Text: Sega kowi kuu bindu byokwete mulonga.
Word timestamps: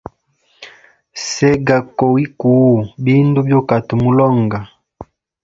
Sega 1.29 1.77
kowi 1.97 2.23
kuu 2.39 2.75
bindu 3.03 3.39
byokwete 3.47 3.93
mulonga. 4.03 4.59